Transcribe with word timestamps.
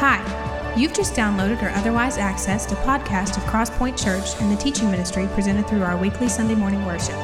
Hi, 0.00 0.22
you've 0.76 0.92
just 0.92 1.14
downloaded 1.14 1.60
or 1.60 1.70
otherwise 1.70 2.18
accessed 2.18 2.70
a 2.70 2.76
podcast 2.86 3.36
of 3.36 3.42
Crosspoint 3.50 4.00
Church 4.00 4.40
and 4.40 4.48
the 4.48 4.54
teaching 4.54 4.92
ministry 4.92 5.26
presented 5.32 5.66
through 5.66 5.82
our 5.82 5.96
weekly 5.96 6.28
Sunday 6.28 6.54
morning 6.54 6.86
worship. 6.86 7.16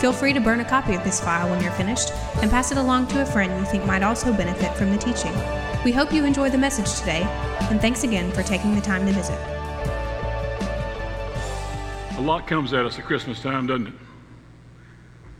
Feel 0.00 0.14
free 0.14 0.32
to 0.32 0.40
burn 0.40 0.60
a 0.60 0.64
copy 0.64 0.94
of 0.94 1.04
this 1.04 1.20
file 1.20 1.50
when 1.50 1.62
you're 1.62 1.72
finished 1.72 2.10
and 2.40 2.50
pass 2.50 2.72
it 2.72 2.78
along 2.78 3.08
to 3.08 3.20
a 3.20 3.26
friend 3.26 3.60
you 3.60 3.66
think 3.66 3.84
might 3.84 4.02
also 4.02 4.32
benefit 4.32 4.74
from 4.78 4.90
the 4.90 4.96
teaching. 4.96 5.34
We 5.84 5.92
hope 5.92 6.10
you 6.10 6.24
enjoy 6.24 6.48
the 6.48 6.56
message 6.56 6.98
today, 6.98 7.20
and 7.68 7.82
thanks 7.82 8.02
again 8.02 8.32
for 8.32 8.42
taking 8.42 8.74
the 8.74 8.80
time 8.80 9.04
to 9.04 9.12
visit. 9.12 9.38
A 12.16 12.22
lot 12.22 12.46
comes 12.46 12.72
at 12.72 12.86
us 12.86 12.98
at 12.98 13.04
Christmas 13.04 13.40
time, 13.40 13.66
doesn't 13.66 13.88
it? 13.88 13.94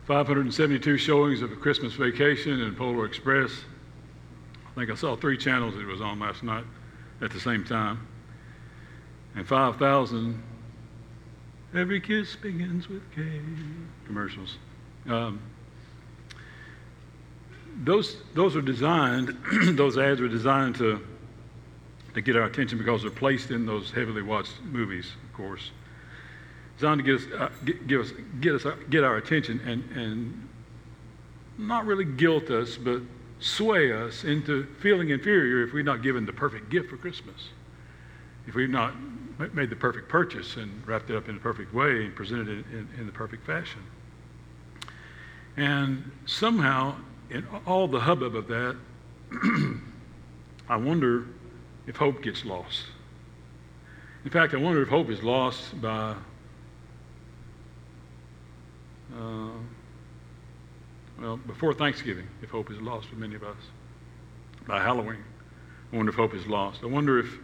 572 0.05 0.99
showings 0.99 1.41
of 1.41 1.53
a 1.53 1.57
Christmas 1.57 1.95
vacation 1.95 2.61
and 2.61 2.77
Polar 2.77 3.07
Express. 3.07 3.51
I 4.67 4.75
think 4.75 4.91
I 4.91 4.95
saw 4.95 5.17
three 5.17 5.39
channels 5.39 5.75
it 5.77 5.87
was 5.87 6.03
on 6.03 6.19
last 6.19 6.43
night 6.43 6.65
at 7.23 7.31
the 7.31 7.41
same 7.41 7.65
time. 7.65 8.07
And 9.35 9.47
5,000 9.47 10.43
Every 11.75 12.01
kiss 12.01 12.37
begins 12.37 12.89
with 12.89 13.03
Kay 13.15 13.41
commercials. 14.05 14.59
Um, 15.09 15.41
those, 17.79 18.19
those 18.35 18.57
are 18.57 18.61
designed, 18.61 19.35
those 19.79 19.97
ads 19.97 20.21
are 20.21 20.29
designed 20.29 20.77
to, 20.77 21.01
to 22.13 22.21
get 22.21 22.37
our 22.37 22.45
attention 22.45 22.77
because 22.77 23.01
they're 23.03 23.11
placed 23.11 23.51
in 23.51 23.65
those 23.65 23.91
heavily 23.91 24.21
watched 24.21 24.61
movies, 24.65 25.13
of 25.25 25.33
course. 25.35 25.71
Designed 26.77 26.99
to 26.99 27.05
get 27.05 27.15
us, 27.15 27.41
uh, 27.41 27.49
get, 27.65 27.87
give 27.87 28.01
us, 28.03 28.13
get, 28.41 28.55
us, 28.55 28.67
get 28.91 29.03
our 29.03 29.17
attention 29.17 29.59
and, 29.61 29.83
and 29.97 30.49
not 31.57 31.87
really 31.87 32.05
guilt 32.05 32.51
us, 32.51 32.77
but 32.77 33.01
sway 33.43 33.93
us 33.93 34.25
into 34.25 34.67
feeling 34.81 35.11
inferior 35.11 35.65
if 35.65 35.73
we're 35.73 35.83
not 35.83 36.03
given 36.03 36.25
the 36.27 36.33
perfect 36.33 36.71
gift 36.71 36.91
for 36.91 36.97
Christmas. 36.97 37.49
If 38.47 38.55
we've 38.55 38.71
not 38.71 38.95
made 39.53 39.71
the 39.71 39.77
perfect 39.77 40.09
purchase 40.09 40.57
and 40.57 40.87
wrapped 40.87 41.11
it 41.11 41.17
up 41.17 41.29
in 41.29 41.35
the 41.35 41.41
perfect 41.41 41.75
way 41.75 42.05
and 42.05 42.15
presented 42.15 42.49
it 42.49 42.65
in, 42.73 42.89
in 42.99 43.07
the 43.07 43.13
perfect 43.13 43.45
fashion. 43.47 43.81
And 45.57 46.11
somehow, 46.27 46.97
in 47.31 47.47
all 47.67 47.89
the 47.89 48.01
hubbub 48.01 48.35
of 48.35 48.49
that, 48.49 48.77
I 50.69 50.77
wonder 50.77 51.27
if 51.87 51.97
hope 51.97 52.23
gets 52.23 52.45
lost. 52.45 52.85
In 54.25 54.31
fact, 54.31 54.55
I 54.55 54.57
wonder 54.57 54.83
if 54.83 54.89
hope 54.89 55.11
is 55.11 55.23
lost 55.23 55.81
by 55.81 56.15
uh, 59.19 59.51
well, 61.21 61.37
before 61.37 61.75
Thanksgiving, 61.75 62.27
if 62.43 62.51
hope 62.51 62.71
is 62.71 62.81
lost 62.81 63.09
for 63.09 63.17
many 63.17 63.35
of 63.35 63.43
us. 63.43 63.57
By 64.67 64.81
Halloween, 64.81 65.23
I 65.93 65.97
wonder 65.97 66.11
if 66.11 66.17
hope 66.17 66.35
is 66.35 66.47
lost. 66.47 66.83
I 66.83 66.87
wonder 66.87 67.19
if 67.19 67.39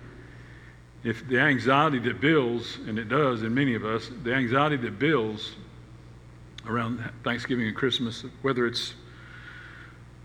if 1.05 1.27
the 1.29 1.39
anxiety 1.39 1.99
that 2.01 2.21
builds, 2.21 2.79
and 2.87 2.99
it 2.99 3.09
does 3.09 3.43
in 3.43 3.55
many 3.55 3.75
of 3.75 3.85
us, 3.85 4.11
the 4.25 4.35
anxiety 4.35 4.77
that 4.77 4.99
builds 4.99 5.55
around 6.67 7.03
Thanksgiving 7.23 7.69
and 7.69 7.77
Christmas, 7.77 8.25
whether 8.43 8.67
it's 8.67 8.95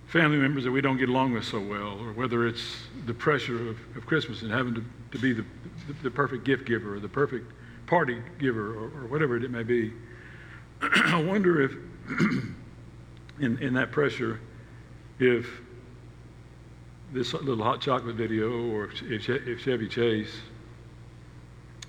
family 0.07 0.37
members 0.37 0.63
that 0.63 0.71
we 0.71 0.81
don't 0.81 0.97
get 0.97 1.09
along 1.09 1.33
with 1.33 1.45
so 1.45 1.59
well, 1.59 1.99
or 1.99 2.13
whether 2.13 2.47
it's 2.47 2.83
the 3.05 3.13
pressure 3.13 3.69
of, 3.69 3.77
of 3.95 4.05
Christmas 4.05 4.41
and 4.41 4.51
having 4.51 4.75
to, 4.75 4.83
to 5.11 5.19
be 5.19 5.33
the, 5.33 5.45
the, 5.87 5.93
the, 6.03 6.11
perfect 6.11 6.43
gift 6.43 6.65
giver 6.65 6.95
or 6.95 6.99
the 6.99 7.07
perfect 7.07 7.51
party 7.87 8.21
giver 8.39 8.75
or, 8.75 8.85
or 8.85 9.07
whatever 9.07 9.37
it 9.37 9.49
may 9.49 9.63
be. 9.63 9.93
I 10.81 11.21
wonder 11.21 11.61
if, 11.61 11.71
in, 13.39 13.57
in 13.59 13.73
that 13.73 13.91
pressure, 13.91 14.39
if 15.19 15.47
this 17.11 17.33
little 17.33 17.63
hot 17.63 17.81
chocolate 17.81 18.15
video 18.15 18.69
or 18.71 18.89
if, 19.03 19.29
if 19.29 19.61
Chevy 19.61 19.87
Chase 19.87 20.35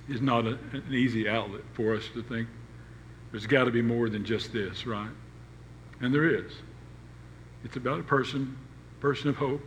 is 0.08 0.20
not 0.20 0.46
a, 0.46 0.58
an 0.72 0.84
easy 0.90 1.28
outlet 1.28 1.62
for 1.72 1.94
us 1.94 2.04
to 2.14 2.22
think 2.22 2.48
there's 3.30 3.46
got 3.46 3.64
to 3.64 3.70
be 3.70 3.82
more 3.82 4.08
than 4.08 4.24
just 4.24 4.52
this, 4.52 4.86
right? 4.86 5.10
And 6.00 6.14
there 6.14 6.28
is. 6.28 6.52
It's 7.64 7.76
about 7.76 7.98
a 7.98 8.02
person, 8.04 8.56
person 9.00 9.30
of 9.30 9.36
hope, 9.36 9.62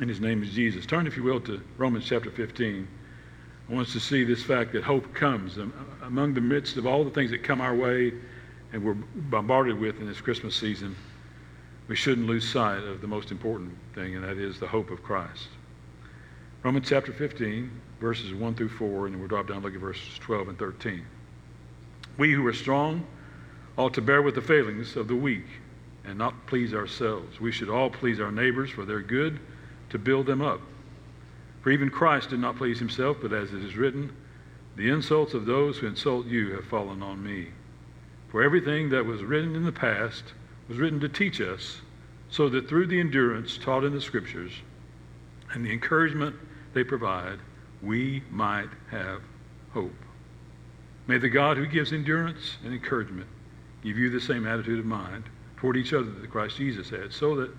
and 0.00 0.10
his 0.10 0.20
name 0.20 0.42
is 0.42 0.50
Jesus. 0.50 0.84
Turn, 0.84 1.06
if 1.06 1.16
you 1.16 1.22
will, 1.22 1.40
to 1.42 1.62
Romans 1.78 2.04
chapter 2.04 2.30
15. 2.30 2.86
I 3.68 3.72
want 3.72 3.86
us 3.86 3.92
to 3.94 4.00
see 4.00 4.24
this 4.24 4.42
fact 4.42 4.72
that 4.74 4.84
hope 4.84 5.14
comes 5.14 5.58
among 6.02 6.34
the 6.34 6.40
midst 6.40 6.76
of 6.76 6.86
all 6.86 7.02
the 7.02 7.10
things 7.10 7.30
that 7.30 7.42
come 7.42 7.60
our 7.60 7.74
way 7.74 8.12
and 8.72 8.84
we're 8.84 8.94
bombarded 8.94 9.78
with 9.78 10.00
in 10.00 10.06
this 10.06 10.20
Christmas 10.20 10.54
season. 10.54 10.96
We 11.88 11.96
shouldn't 11.96 12.26
lose 12.26 12.48
sight 12.48 12.82
of 12.82 13.00
the 13.00 13.06
most 13.06 13.30
important 13.30 13.72
thing, 13.94 14.16
and 14.16 14.24
that 14.24 14.38
is 14.38 14.58
the 14.58 14.66
hope 14.66 14.90
of 14.90 15.02
Christ. 15.02 15.48
Romans 16.62 16.88
chapter 16.88 17.12
15, 17.12 17.70
verses 18.00 18.34
1 18.34 18.54
through 18.54 18.70
4, 18.70 19.06
and 19.06 19.14
then 19.14 19.20
we'll 19.20 19.28
drop 19.28 19.46
down 19.46 19.58
and 19.58 19.64
look 19.64 19.74
at 19.74 19.80
verses 19.80 20.18
12 20.18 20.48
and 20.48 20.58
13. 20.58 21.04
We 22.18 22.32
who 22.32 22.46
are 22.46 22.52
strong 22.52 23.06
ought 23.76 23.94
to 23.94 24.02
bear 24.02 24.22
with 24.22 24.34
the 24.34 24.42
failings 24.42 24.96
of 24.96 25.06
the 25.06 25.14
weak 25.14 25.44
and 26.04 26.18
not 26.18 26.46
please 26.46 26.72
ourselves. 26.72 27.40
We 27.40 27.52
should 27.52 27.68
all 27.68 27.90
please 27.90 28.20
our 28.20 28.32
neighbors 28.32 28.70
for 28.70 28.84
their 28.84 29.00
good 29.00 29.38
to 29.90 29.98
build 29.98 30.26
them 30.26 30.40
up. 30.40 30.60
For 31.62 31.70
even 31.70 31.90
Christ 31.90 32.30
did 32.30 32.38
not 32.38 32.56
please 32.56 32.78
himself, 32.78 33.18
but 33.20 33.32
as 33.32 33.52
it 33.52 33.62
is 33.62 33.76
written, 33.76 34.14
the 34.76 34.88
insults 34.88 35.34
of 35.34 35.46
those 35.46 35.78
who 35.78 35.86
insult 35.86 36.26
you 36.26 36.52
have 36.52 36.64
fallen 36.64 37.02
on 37.02 37.22
me. 37.22 37.48
For 38.28 38.42
everything 38.42 38.90
that 38.90 39.06
was 39.06 39.22
written 39.22 39.54
in 39.54 39.64
the 39.64 39.72
past 39.72 40.24
was 40.68 40.78
written 40.78 41.00
to 41.00 41.08
teach 41.08 41.40
us, 41.40 41.80
so 42.28 42.48
that 42.48 42.68
through 42.68 42.88
the 42.88 43.00
endurance 43.00 43.56
taught 43.56 43.84
in 43.84 43.92
the 43.92 44.00
Scriptures 44.00 44.52
and 45.52 45.64
the 45.64 45.72
encouragement 45.72 46.34
they 46.74 46.84
provide, 46.84 47.38
we 47.82 48.22
might 48.30 48.68
have 48.90 49.22
hope. 49.72 49.94
May 51.06 51.18
the 51.18 51.28
God 51.28 51.56
who 51.56 51.66
gives 51.66 51.92
endurance 51.92 52.56
and 52.64 52.72
encouragement 52.72 53.28
give 53.82 53.96
you 53.96 54.10
the 54.10 54.20
same 54.20 54.46
attitude 54.46 54.80
of 54.80 54.86
mind 54.86 55.24
toward 55.56 55.76
each 55.76 55.92
other 55.92 56.10
that 56.10 56.30
Christ 56.30 56.56
Jesus 56.56 56.90
had, 56.90 57.12
so 57.12 57.36
that 57.36 57.50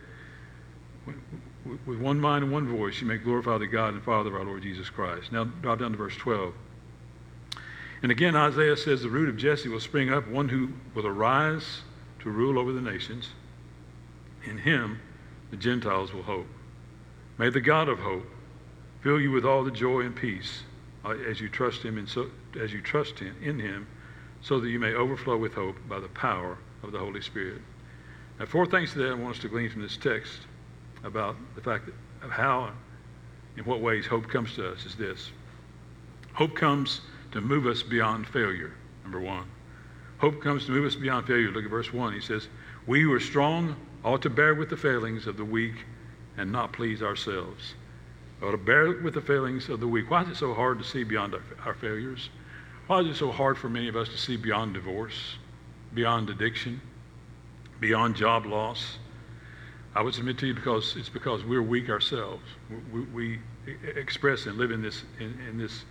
with 1.85 1.99
one 1.99 2.19
mind 2.19 2.43
and 2.43 2.51
one 2.51 2.67
voice 2.67 2.99
you 2.99 3.07
may 3.07 3.17
glorify 3.17 3.57
the 3.57 3.67
God 3.67 3.93
and 3.93 4.03
Father 4.03 4.29
of 4.29 4.35
our 4.35 4.45
Lord 4.45 4.63
Jesus 4.63 4.89
Christ. 4.89 5.31
Now, 5.31 5.45
drop 5.45 5.79
down 5.79 5.91
to 5.91 5.97
verse 5.97 6.15
12. 6.17 6.53
And 8.03 8.11
again, 8.11 8.35
Isaiah 8.35 8.77
says 8.77 9.01
the 9.01 9.09
root 9.09 9.29
of 9.29 9.37
Jesse 9.37 9.69
will 9.69 9.79
spring 9.79 10.13
up, 10.13 10.27
one 10.27 10.49
who 10.49 10.69
will 10.93 11.07
arise 11.07 11.81
to 12.19 12.29
rule 12.29 12.59
over 12.59 12.71
the 12.71 12.81
nations. 12.81 13.29
In 14.45 14.57
him, 14.57 14.99
the 15.49 15.57
Gentiles 15.57 16.13
will 16.13 16.23
hope. 16.23 16.47
May 17.37 17.49
the 17.49 17.61
God 17.61 17.89
of 17.89 17.99
hope 17.99 18.25
fill 19.01 19.19
you 19.19 19.31
with 19.31 19.45
all 19.45 19.63
the 19.63 19.71
joy 19.71 20.01
and 20.01 20.15
peace 20.15 20.63
uh, 21.05 21.09
as 21.09 21.39
you 21.39 21.49
trust 21.49 21.83
him 21.83 21.97
and 21.97 22.07
so, 22.07 22.29
as 22.59 22.73
you 22.73 22.81
trust 22.81 23.19
him 23.19 23.35
in 23.41 23.59
him 23.59 23.87
so 24.41 24.59
that 24.59 24.69
you 24.69 24.79
may 24.79 24.93
overflow 24.93 25.37
with 25.37 25.53
hope 25.53 25.75
by 25.87 25.99
the 25.99 26.07
power 26.09 26.57
of 26.83 26.91
the 26.91 26.99
Holy 26.99 27.21
Spirit. 27.21 27.61
Now, 28.39 28.45
four 28.45 28.65
things 28.65 28.93
today 28.93 29.09
I 29.09 29.13
want 29.13 29.35
us 29.35 29.41
to 29.41 29.47
glean 29.47 29.69
from 29.69 29.81
this 29.81 29.97
text 29.97 30.39
about 31.03 31.35
the 31.55 31.61
fact 31.61 31.87
that, 31.87 31.95
of 32.25 32.31
how, 32.31 32.71
in 33.55 33.65
what 33.65 33.81
ways 33.81 34.05
hope 34.05 34.27
comes 34.27 34.53
to 34.55 34.71
us 34.71 34.85
is 34.85 34.95
this. 34.95 35.31
Hope 36.33 36.55
comes 36.55 37.01
to 37.31 37.41
move 37.41 37.67
us 37.67 37.83
beyond 37.83 38.27
failure, 38.27 38.73
number 39.03 39.19
one. 39.19 39.45
Hope 40.19 40.41
comes 40.41 40.65
to 40.65 40.71
move 40.71 40.85
us 40.85 40.95
beyond 40.95 41.27
failure. 41.27 41.51
Look 41.51 41.63
at 41.63 41.69
verse 41.69 41.93
1. 41.93 42.13
He 42.13 42.21
says, 42.21 42.47
We 42.87 43.01
who 43.01 43.13
are 43.13 43.19
strong 43.19 43.75
ought 44.03 44.21
to 44.23 44.29
bear 44.29 44.55
with 44.55 44.69
the 44.69 44.77
failings 44.77 45.27
of 45.27 45.37
the 45.37 45.45
weak 45.45 45.85
and 46.37 46.51
not 46.51 46.73
please 46.73 47.03
ourselves. 47.03 47.75
Ought 48.41 48.51
to 48.51 48.57
bear 48.57 48.99
with 49.01 49.13
the 49.13 49.21
failings 49.21 49.69
of 49.69 49.79
the 49.79 49.87
weak. 49.87 50.09
Why 50.09 50.23
is 50.23 50.29
it 50.29 50.37
so 50.37 50.53
hard 50.53 50.79
to 50.79 50.83
see 50.83 51.03
beyond 51.03 51.35
our, 51.35 51.41
our 51.65 51.73
failures? 51.73 52.29
Why 52.87 53.01
is 53.01 53.07
it 53.07 53.15
so 53.15 53.31
hard 53.31 53.57
for 53.57 53.69
many 53.69 53.89
of 53.89 53.95
us 53.95 54.09
to 54.09 54.17
see 54.17 54.37
beyond 54.37 54.73
divorce, 54.73 55.35
beyond 55.93 56.29
addiction, 56.29 56.81
beyond 57.79 58.15
job 58.15 58.45
loss? 58.45 58.97
I 59.93 60.01
would 60.01 60.13
submit 60.13 60.37
to 60.39 60.47
you 60.47 60.53
because 60.53 60.95
it's 60.95 61.09
because 61.09 61.43
we're 61.43 61.63
weak 61.63 61.89
ourselves. 61.89 62.43
We, 62.91 63.01
we 63.01 63.39
express 63.95 64.45
and 64.45 64.57
live 64.57 64.71
in 64.71 64.81
this, 64.81 65.03
in, 65.19 65.37
in 65.49 65.57
this 65.57 65.83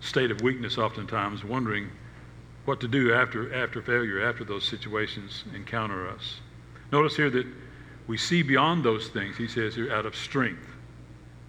state 0.00 0.30
of 0.30 0.40
weakness 0.42 0.78
oftentimes, 0.78 1.44
wondering 1.44 1.90
what 2.64 2.80
to 2.80 2.88
do 2.88 3.14
after, 3.14 3.54
after 3.54 3.80
failure, 3.80 4.22
after 4.22 4.44
those 4.44 4.64
situations 4.64 5.44
encounter 5.54 6.08
us. 6.08 6.40
Notice 6.92 7.16
here 7.16 7.30
that 7.30 7.46
we 8.06 8.16
see 8.16 8.42
beyond 8.42 8.84
those 8.84 9.08
things, 9.08 9.36
he 9.36 9.48
says 9.48 9.74
here, 9.74 9.92
out 9.92 10.06
of 10.06 10.14
strength. 10.14 10.66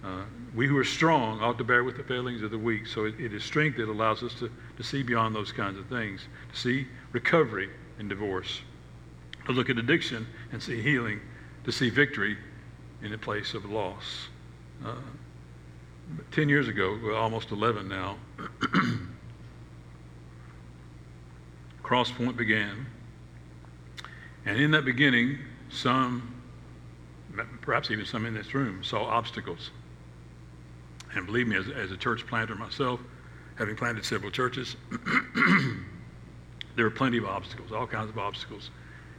Uh, 0.04 0.22
we 0.54 0.66
who 0.66 0.76
are 0.76 0.84
strong 0.84 1.40
ought 1.40 1.58
to 1.58 1.64
bear 1.64 1.84
with 1.84 1.96
the 1.96 2.02
failings 2.02 2.42
of 2.42 2.50
the 2.50 2.58
weak. 2.58 2.86
So 2.86 3.04
it, 3.04 3.18
it 3.18 3.32
is 3.32 3.44
strength 3.44 3.76
that 3.76 3.88
allows 3.88 4.22
us 4.22 4.34
to, 4.34 4.50
to 4.76 4.82
see 4.82 5.02
beyond 5.02 5.34
those 5.34 5.52
kinds 5.52 5.78
of 5.78 5.86
things, 5.86 6.26
to 6.52 6.58
see 6.58 6.86
recovery 7.12 7.68
in 7.98 8.08
divorce, 8.08 8.60
to 9.46 9.52
look 9.52 9.70
at 9.70 9.78
addiction 9.78 10.26
and 10.52 10.62
see 10.62 10.80
healing, 10.80 11.20
to 11.64 11.72
see 11.72 11.90
victory 11.90 12.36
in 13.02 13.12
a 13.12 13.18
place 13.18 13.54
of 13.54 13.64
loss. 13.64 14.28
Uh, 14.84 14.94
10 16.32 16.48
years 16.48 16.68
ago, 16.68 17.14
almost 17.14 17.50
11 17.50 17.88
now, 17.88 18.16
Crosspoint 21.82 22.36
began. 22.36 22.86
And 24.44 24.60
in 24.60 24.70
that 24.72 24.84
beginning, 24.84 25.38
some, 25.70 26.34
perhaps 27.60 27.90
even 27.90 28.04
some 28.04 28.26
in 28.26 28.34
this 28.34 28.54
room, 28.54 28.82
saw 28.84 29.04
obstacles 29.04 29.70
And 31.14 31.26
believe 31.26 31.48
me, 31.48 31.56
as, 31.56 31.68
as 31.68 31.90
a 31.90 31.96
church 31.96 32.26
planter 32.26 32.54
myself, 32.54 33.00
having 33.56 33.76
planted 33.76 34.04
several 34.04 34.30
churches, 34.30 34.76
there 36.76 36.84
were 36.84 36.90
plenty 36.90 37.18
of 37.18 37.24
obstacles, 37.24 37.72
all 37.72 37.86
kinds 37.86 38.10
of 38.10 38.18
obstacles 38.18 38.70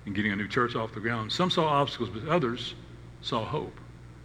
in 0.06 0.13
getting 0.13 0.31
a 0.31 0.36
new 0.36 0.47
church 0.47 0.75
off 0.75 0.94
the 0.94 1.00
ground. 1.00 1.31
Some 1.31 1.50
saw 1.50 1.65
obstacles, 1.65 2.09
but 2.09 2.27
others 2.27 2.75
saw 3.21 3.44
hope. 3.44 3.77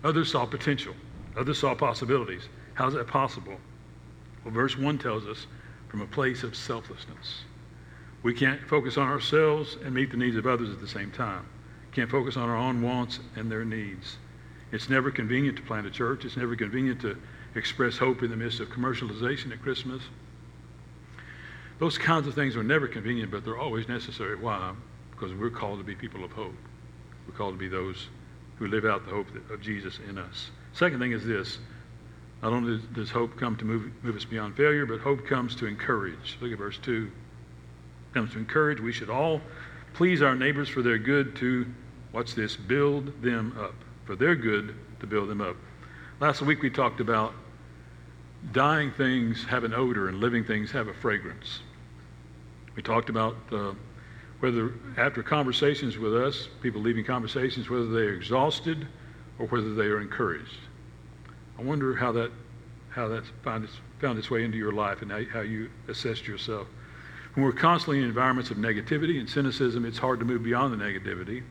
Others 0.04 0.32
saw 0.32 0.46
potential. 0.46 0.94
Others 1.36 1.58
saw 1.58 1.74
possibilities. 1.74 2.48
How 2.74 2.88
is 2.88 2.94
that 2.94 3.06
possible? 3.06 3.58
Well, 4.44 4.54
verse 4.54 4.76
1 4.76 4.98
tells 4.98 5.26
us 5.26 5.46
from 5.88 6.00
a 6.00 6.06
place 6.06 6.42
of 6.42 6.56
selflessness. 6.56 7.42
We 8.22 8.34
can't 8.34 8.60
focus 8.68 8.96
on 8.96 9.08
ourselves 9.08 9.76
and 9.84 9.94
meet 9.94 10.10
the 10.10 10.16
needs 10.16 10.36
of 10.36 10.46
others 10.46 10.70
at 10.70 10.80
the 10.80 10.88
same 10.88 11.10
time. 11.10 11.46
Can't 11.92 12.10
focus 12.10 12.36
on 12.36 12.48
our 12.48 12.56
own 12.56 12.82
wants 12.82 13.20
and 13.36 13.50
their 13.50 13.64
needs. 13.64 14.16
It's 14.72 14.88
never 14.88 15.10
convenient 15.10 15.56
to 15.58 15.62
plant 15.62 15.86
a 15.86 15.90
church. 15.90 16.24
It's 16.24 16.36
never 16.36 16.56
convenient 16.56 17.00
to 17.02 17.16
express 17.54 17.96
hope 17.96 18.22
in 18.22 18.30
the 18.30 18.36
midst 18.36 18.60
of 18.60 18.68
commercialization 18.70 19.52
at 19.52 19.62
Christmas. 19.62 20.02
Those 21.78 21.98
kinds 21.98 22.26
of 22.26 22.34
things 22.34 22.56
are 22.56 22.64
never 22.64 22.88
convenient, 22.88 23.30
but 23.30 23.44
they're 23.44 23.58
always 23.58 23.88
necessary. 23.88 24.36
Why? 24.36 24.72
Because 25.10 25.32
we're 25.34 25.50
called 25.50 25.78
to 25.78 25.84
be 25.84 25.94
people 25.94 26.24
of 26.24 26.32
hope. 26.32 26.54
We're 27.26 27.34
called 27.34 27.54
to 27.54 27.58
be 27.58 27.68
those 27.68 28.08
who 28.58 28.66
live 28.66 28.84
out 28.84 29.04
the 29.04 29.12
hope 29.12 29.26
of 29.50 29.60
Jesus 29.60 29.98
in 30.08 30.18
us. 30.18 30.50
Second 30.74 30.98
thing 30.98 31.12
is 31.12 31.24
this 31.24 31.58
not 32.42 32.52
only 32.52 32.80
does 32.92 33.10
hope 33.10 33.38
come 33.38 33.56
to 33.56 33.64
move, 33.64 33.90
move 34.02 34.16
us 34.16 34.24
beyond 34.24 34.56
failure, 34.56 34.84
but 34.84 35.00
hope 35.00 35.26
comes 35.26 35.56
to 35.56 35.66
encourage. 35.66 36.36
Look 36.42 36.52
at 36.52 36.58
verse 36.58 36.78
2. 36.78 37.10
Comes 38.12 38.32
to 38.32 38.38
encourage. 38.38 38.80
We 38.80 38.92
should 38.92 39.08
all 39.08 39.40
please 39.94 40.20
our 40.20 40.34
neighbors 40.34 40.68
for 40.68 40.82
their 40.82 40.98
good 40.98 41.36
to, 41.36 41.64
what's 42.12 42.34
this, 42.34 42.54
build 42.54 43.22
them 43.22 43.56
up. 43.58 43.74
For 44.04 44.14
their 44.14 44.34
good 44.34 44.74
to 45.00 45.06
build 45.06 45.30
them 45.30 45.40
up. 45.40 45.56
Last 46.20 46.42
week 46.42 46.60
we 46.60 46.68
talked 46.68 47.00
about 47.00 47.32
dying 48.52 48.92
things 48.92 49.44
have 49.44 49.64
an 49.64 49.72
odor 49.72 50.08
and 50.08 50.20
living 50.20 50.44
things 50.44 50.70
have 50.72 50.88
a 50.88 50.94
fragrance. 50.94 51.60
We 52.76 52.82
talked 52.82 53.08
about 53.08 53.36
uh, 53.50 53.72
whether 54.40 54.74
after 54.98 55.22
conversations 55.22 55.96
with 55.96 56.14
us, 56.14 56.48
people 56.60 56.82
leaving 56.82 57.04
conversations, 57.04 57.70
whether 57.70 57.86
they 57.86 58.02
are 58.02 58.14
exhausted 58.14 58.86
or 59.38 59.46
whether 59.46 59.74
they 59.74 59.86
are 59.86 60.00
encouraged. 60.00 60.58
I 61.58 61.62
wonder 61.62 61.94
how 61.94 62.12
that 62.12 62.30
how 62.94 63.08
that's 63.08 63.26
found 63.42 63.64
its, 63.64 63.72
found 64.00 64.18
its 64.18 64.30
way 64.30 64.44
into 64.44 64.56
your 64.56 64.72
life 64.72 65.02
and 65.02 65.10
how, 65.10 65.24
how 65.24 65.40
you 65.40 65.68
assessed 65.88 66.28
yourself. 66.28 66.68
When 67.34 67.44
we're 67.44 67.52
constantly 67.52 67.98
in 67.98 68.04
environments 68.04 68.52
of 68.52 68.56
negativity 68.56 69.18
and 69.18 69.28
cynicism, 69.28 69.84
it's 69.84 69.98
hard 69.98 70.20
to 70.20 70.24
move 70.24 70.44
beyond 70.44 70.72
the 70.72 70.76
negativity 70.76 71.42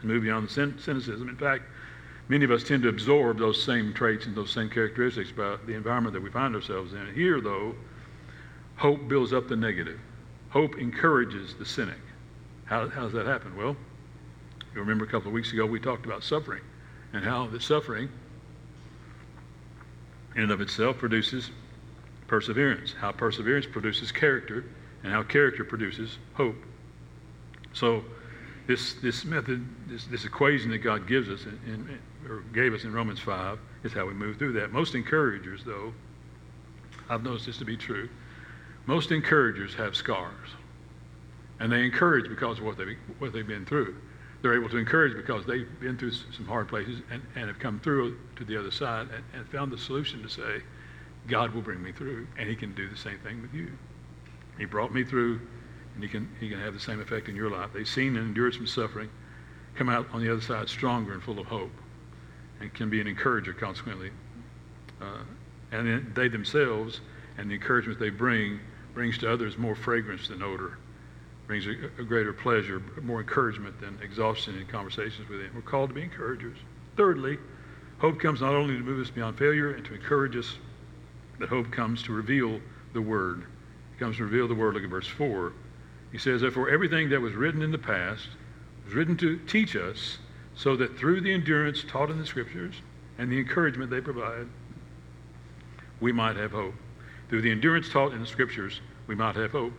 and 0.00 0.04
move 0.04 0.22
beyond 0.22 0.48
the 0.48 0.52
cynicism. 0.52 1.28
In 1.28 1.36
fact, 1.36 1.64
many 2.28 2.44
of 2.44 2.52
us 2.52 2.62
tend 2.62 2.84
to 2.84 2.88
absorb 2.88 3.38
those 3.38 3.60
same 3.60 3.92
traits 3.92 4.26
and 4.26 4.36
those 4.36 4.52
same 4.52 4.70
characteristics 4.70 5.32
about 5.32 5.66
the 5.66 5.74
environment 5.74 6.14
that 6.14 6.22
we 6.22 6.30
find 6.30 6.54
ourselves 6.54 6.92
in. 6.92 7.12
Here, 7.12 7.40
though, 7.40 7.74
hope 8.76 9.08
builds 9.08 9.32
up 9.32 9.48
the 9.48 9.56
negative. 9.56 9.98
Hope 10.50 10.78
encourages 10.78 11.54
the 11.54 11.64
cynic. 11.64 11.98
How, 12.66 12.88
how 12.88 13.02
does 13.02 13.12
that 13.14 13.26
happen? 13.26 13.56
Well, 13.56 13.76
you 14.72 14.80
remember 14.80 15.04
a 15.04 15.08
couple 15.08 15.26
of 15.26 15.34
weeks 15.34 15.52
ago 15.52 15.66
we 15.66 15.80
talked 15.80 16.06
about 16.06 16.22
suffering 16.22 16.62
and 17.12 17.24
how 17.24 17.46
the 17.46 17.60
suffering 17.60 18.08
in 20.34 20.44
and 20.44 20.50
of 20.50 20.60
itself 20.60 20.98
produces 20.98 21.50
perseverance, 22.26 22.94
how 22.98 23.12
perseverance 23.12 23.66
produces 23.66 24.10
character, 24.10 24.64
and 25.02 25.12
how 25.12 25.22
character 25.22 25.64
produces 25.64 26.18
hope. 26.34 26.56
So, 27.74 28.04
this, 28.66 28.94
this 28.94 29.24
method, 29.24 29.66
this, 29.88 30.04
this 30.06 30.24
equation 30.24 30.70
that 30.70 30.78
God 30.78 31.08
gives 31.08 31.28
us 31.28 31.44
in, 31.44 31.58
in, 31.66 31.98
or 32.30 32.42
gave 32.52 32.72
us 32.72 32.84
in 32.84 32.92
Romans 32.92 33.18
5 33.18 33.58
is 33.82 33.92
how 33.92 34.06
we 34.06 34.14
move 34.14 34.38
through 34.38 34.52
that. 34.52 34.72
Most 34.72 34.94
encouragers, 34.94 35.64
though, 35.64 35.92
I've 37.10 37.24
noticed 37.24 37.46
this 37.46 37.58
to 37.58 37.64
be 37.64 37.76
true, 37.76 38.08
most 38.86 39.10
encouragers 39.10 39.74
have 39.74 39.96
scars. 39.96 40.48
And 41.58 41.70
they 41.70 41.84
encourage 41.84 42.28
because 42.28 42.58
of 42.58 42.64
what, 42.64 42.78
they, 42.78 42.96
what 43.18 43.32
they've 43.32 43.46
been 43.46 43.66
through 43.66 43.96
they're 44.42 44.54
able 44.54 44.68
to 44.68 44.76
encourage 44.76 45.16
because 45.16 45.46
they've 45.46 45.68
been 45.80 45.96
through 45.96 46.10
some 46.10 46.46
hard 46.46 46.68
places 46.68 47.00
and, 47.10 47.22
and 47.36 47.46
have 47.46 47.60
come 47.60 47.78
through 47.80 48.18
to 48.36 48.44
the 48.44 48.58
other 48.58 48.72
side 48.72 49.08
and, 49.14 49.24
and 49.34 49.48
found 49.48 49.70
the 49.70 49.78
solution 49.78 50.22
to 50.22 50.28
say, 50.28 50.62
God 51.28 51.54
will 51.54 51.62
bring 51.62 51.80
me 51.80 51.92
through, 51.92 52.26
and 52.36 52.48
He 52.48 52.56
can 52.56 52.74
do 52.74 52.88
the 52.88 52.96
same 52.96 53.18
thing 53.20 53.40
with 53.40 53.54
you. 53.54 53.70
He 54.58 54.64
brought 54.64 54.92
me 54.92 55.04
through, 55.04 55.40
and 55.94 56.02
He 56.02 56.08
can, 56.08 56.28
he 56.40 56.48
can 56.48 56.58
have 56.58 56.74
the 56.74 56.80
same 56.80 57.00
effect 57.00 57.28
in 57.28 57.36
your 57.36 57.50
life. 57.50 57.70
They've 57.72 57.88
seen 57.88 58.16
and 58.16 58.26
endured 58.26 58.54
some 58.54 58.66
suffering, 58.66 59.08
come 59.76 59.88
out 59.88 60.08
on 60.12 60.22
the 60.22 60.30
other 60.30 60.40
side 60.40 60.68
stronger 60.68 61.12
and 61.12 61.22
full 61.22 61.38
of 61.38 61.46
hope, 61.46 61.70
and 62.60 62.74
can 62.74 62.90
be 62.90 63.00
an 63.00 63.06
encourager, 63.06 63.52
consequently. 63.52 64.10
Uh, 65.00 65.22
and 65.70 66.14
they 66.14 66.28
themselves 66.28 67.00
and 67.38 67.48
the 67.48 67.54
encouragement 67.54 67.98
they 67.98 68.10
bring 68.10 68.60
brings 68.94 69.16
to 69.18 69.32
others 69.32 69.56
more 69.56 69.74
fragrance 69.74 70.28
than 70.28 70.42
odor 70.42 70.76
brings 71.52 71.66
a, 71.66 72.00
a, 72.00 72.04
greater 72.04 72.32
pleasure, 72.32 72.82
more 73.02 73.20
encouragement 73.20 73.78
than 73.78 73.98
exhaustion 74.02 74.56
in 74.56 74.66
conversations 74.68 75.28
with 75.28 75.38
Him. 75.38 75.50
We're 75.54 75.60
called 75.60 75.90
to 75.90 75.94
be 75.94 76.00
encouragers. 76.00 76.56
Thirdly, 76.96 77.36
hope 77.98 78.18
comes 78.18 78.40
not 78.40 78.54
only 78.54 78.74
to 78.74 78.82
move 78.82 78.98
us 78.98 79.10
beyond 79.10 79.36
failure 79.36 79.72
and 79.72 79.84
to 79.84 79.92
encourage 79.92 80.34
us, 80.34 80.56
but 81.38 81.50
hope 81.50 81.70
comes 81.70 82.02
to 82.04 82.12
reveal 82.14 82.58
the 82.94 83.02
Word. 83.02 83.42
It 83.94 83.98
comes 83.98 84.16
to 84.16 84.24
reveal 84.24 84.48
the 84.48 84.54
Word. 84.54 84.72
Look 84.72 84.82
at 84.82 84.88
verse 84.88 85.06
4. 85.06 85.52
He 86.10 86.16
says, 86.16 86.40
Therefore, 86.40 86.70
everything 86.70 87.10
that 87.10 87.20
was 87.20 87.34
written 87.34 87.60
in 87.60 87.70
the 87.70 87.76
past 87.76 88.28
was 88.86 88.94
written 88.94 89.18
to 89.18 89.36
teach 89.40 89.76
us, 89.76 90.16
so 90.54 90.74
that 90.76 90.96
through 90.96 91.20
the 91.20 91.34
endurance 91.34 91.84
taught 91.86 92.10
in 92.10 92.18
the 92.18 92.24
Scriptures 92.24 92.76
and 93.18 93.30
the 93.30 93.38
encouragement 93.38 93.90
they 93.90 94.00
provide, 94.00 94.46
we 96.00 96.12
might 96.12 96.36
have 96.36 96.52
hope. 96.52 96.72
Through 97.28 97.42
the 97.42 97.50
endurance 97.50 97.90
taught 97.90 98.14
in 98.14 98.20
the 98.20 98.26
Scriptures, 98.26 98.80
we 99.06 99.14
might 99.14 99.36
have 99.36 99.50
hope. 99.50 99.74